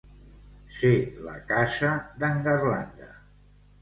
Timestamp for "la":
1.27-1.35